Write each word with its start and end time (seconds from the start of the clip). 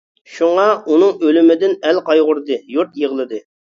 شۇڭا، 0.37 0.65
ئۇنىڭ 0.93 1.21
ئۆلۈمىدىن 1.29 1.79
ئەل 1.87 2.03
قايغۇردى، 2.11 2.63
يۇرت 2.77 3.03
يىغلىدى. 3.07 3.47